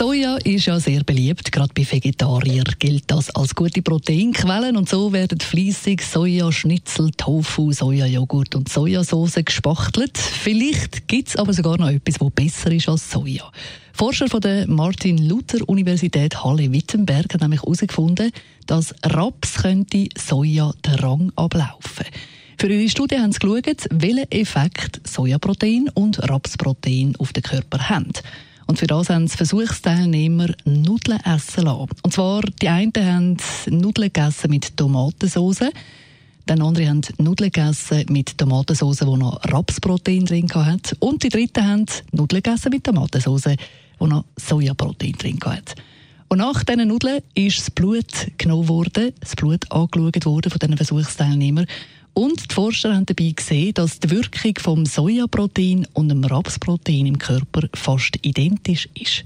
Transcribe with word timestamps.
Soja 0.00 0.38
ist 0.38 0.64
ja 0.64 0.80
sehr 0.80 1.04
beliebt, 1.04 1.52
gerade 1.52 1.74
bei 1.74 1.86
Vegetariern 1.86 2.74
gilt 2.78 3.10
das 3.10 3.28
als 3.34 3.54
gute 3.54 3.82
Proteinquelle 3.82 4.72
und 4.72 4.88
so 4.88 5.12
werden 5.12 5.38
fließig 5.38 6.00
Sojaschnitzel, 6.00 7.10
Tofu, 7.18 7.70
Sojajoghurt 7.70 8.54
und 8.54 8.70
Sojasauce 8.70 9.44
gespachtelt. 9.44 10.16
Vielleicht 10.16 11.06
gibt 11.06 11.28
es 11.28 11.36
aber 11.36 11.52
sogar 11.52 11.76
noch 11.76 11.90
etwas, 11.90 12.14
das 12.14 12.30
besser 12.30 12.72
ist 12.72 12.88
als 12.88 13.10
Soja. 13.10 13.52
Forscher 13.92 14.28
von 14.28 14.40
der 14.40 14.66
Martin 14.68 15.18
Luther 15.28 15.68
Universität 15.68 16.42
Halle-Wittenberg 16.42 17.34
haben 17.34 17.40
nämlich 17.42 17.60
herausgefunden, 17.60 18.32
dass 18.66 18.94
Raps 19.04 19.56
könnte 19.56 20.08
Soja 20.16 20.72
den 20.82 20.94
Rang 20.94 21.30
ablaufen. 21.36 22.06
Für 22.58 22.68
ihre 22.68 22.88
Studie 22.88 23.18
haben 23.18 23.32
sie 23.32 23.38
geschaut, 23.38 23.86
welchen 23.90 24.32
Effekt 24.32 25.06
Sojaprotein 25.06 25.90
und 25.92 26.26
Rapsprotein 26.26 27.16
auf 27.18 27.34
den 27.34 27.42
Körper 27.42 27.90
haben. 27.90 28.12
Und 28.70 28.78
für 28.78 28.86
das 28.86 29.10
haben 29.10 29.26
die 29.26 29.36
Versuchsteilnehmer 29.36 30.46
Nudeln 30.64 31.18
essen 31.24 31.64
lassen. 31.64 31.88
Und 32.04 32.12
zwar, 32.12 32.42
die 32.42 32.68
einen 32.68 32.92
haben 32.96 33.36
Nudeln 33.68 34.12
gegessen 34.12 34.48
mit 34.48 34.76
Tomatensauce. 34.76 35.72
Dann 36.46 36.62
andere 36.62 36.86
haben 36.86 37.00
Nudeln 37.18 37.50
gegessen 37.50 38.04
mit 38.10 38.38
Tomatensauce, 38.38 38.98
die 38.98 39.06
noch 39.06 39.40
Rapsprotein 39.42 40.24
drin 40.24 40.48
hat. 40.54 40.94
Und 41.00 41.24
die 41.24 41.30
dritten 41.30 41.66
haben 41.66 41.86
Nudeln 42.12 42.44
gegessen 42.44 42.70
mit 42.70 42.84
Tomatensauce, 42.84 43.56
die 44.00 44.06
noch 44.06 44.24
Sojaprotein 44.36 45.14
drin 45.14 45.40
hat. 45.44 45.74
Und 46.28 46.38
nach 46.38 46.62
diesen 46.62 46.86
Nudeln 46.86 47.22
ist 47.34 47.58
das 47.58 47.70
Blut 47.72 48.06
genommen 48.38 48.68
worden, 48.68 49.10
das 49.18 49.34
Blut 49.34 49.64
angeschaut 49.72 50.24
worden 50.26 50.48
von 50.48 50.60
diesen 50.60 50.76
Versuchsteilnehmern. 50.76 51.66
Und 52.14 52.50
die 52.50 52.54
Forscher 52.54 52.94
haben 52.94 53.06
dabei 53.06 53.32
gesehen, 53.34 53.74
dass 53.74 54.00
die 54.00 54.10
Wirkung 54.10 54.54
vom 54.58 54.86
Sojaprotein 54.86 55.86
und 55.94 56.08
dem 56.08 56.24
Rapsprotein 56.24 57.06
im 57.06 57.18
Körper 57.18 57.68
fast 57.74 58.18
identisch 58.22 58.88
ist. 58.94 59.24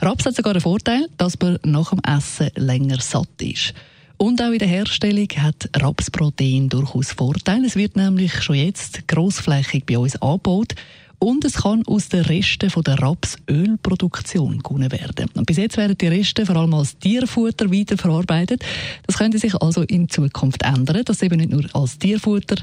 Raps 0.00 0.26
hat 0.26 0.36
sogar 0.36 0.54
den 0.54 0.62
Vorteil, 0.62 1.08
dass 1.16 1.38
man 1.40 1.58
nach 1.64 1.90
dem 1.90 2.00
Essen 2.00 2.50
länger 2.54 3.00
satt 3.00 3.40
ist. 3.40 3.74
Und 4.16 4.42
auch 4.42 4.50
in 4.50 4.58
der 4.58 4.68
Herstellung 4.68 5.28
hat 5.36 5.70
Rapsprotein 5.76 6.68
durchaus 6.68 7.12
Vorteile. 7.12 7.66
Es 7.66 7.76
wird 7.76 7.96
nämlich 7.96 8.42
schon 8.42 8.56
jetzt 8.56 9.06
grossflächig 9.06 9.86
bei 9.86 9.98
uns 9.98 10.20
angebaut 10.20 10.74
und 11.18 11.44
es 11.44 11.54
kann 11.54 11.84
aus 11.86 12.08
den 12.08 12.24
Resten 12.24 12.70
von 12.70 12.84
der 12.84 12.98
Rapsölproduktion 13.00 14.58
gewonnen 14.58 14.92
werden. 14.92 15.28
Und 15.34 15.46
bis 15.46 15.56
jetzt 15.56 15.76
werden 15.76 15.98
die 15.98 16.06
Reste 16.06 16.46
vor 16.46 16.56
allem 16.56 16.74
als 16.74 16.98
Tierfutter 16.98 17.70
weiterverarbeitet. 17.70 18.64
Das 19.06 19.18
könnte 19.18 19.38
sich 19.38 19.54
also 19.56 19.82
in 19.82 20.08
Zukunft 20.08 20.62
ändern, 20.62 21.04
dass 21.04 21.22
eben 21.22 21.38
nicht 21.38 21.50
nur 21.50 21.64
als 21.74 21.98
Tierfutter 21.98 22.56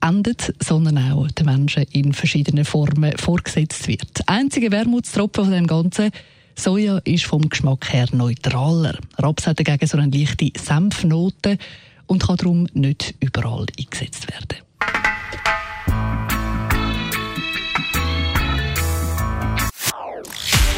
endet, 0.00 0.54
sondern 0.62 1.12
auch 1.12 1.30
den 1.30 1.46
Menschen 1.46 1.84
in 1.92 2.12
verschiedenen 2.12 2.64
Formen 2.64 3.16
vorgesetzt 3.18 3.88
wird. 3.88 4.22
Einzige 4.26 4.70
Wermutstropfen 4.70 5.44
von 5.44 5.52
dem 5.52 5.66
Ganzen 5.66 6.10
Soja 6.54 6.98
ist 7.04 7.24
vom 7.24 7.48
Geschmack 7.48 7.92
her 7.92 8.08
neutraler. 8.12 8.98
Raps 9.18 9.46
hat 9.46 9.60
dagegen 9.60 9.86
so 9.86 9.96
eine 9.96 10.16
leichte 10.16 10.50
Senfnote 10.58 11.56
und 12.06 12.24
kann 12.24 12.36
darum 12.36 12.66
nicht 12.74 13.14
überall 13.20 13.66
eingesetzt 13.78 14.28
werden. 14.28 14.67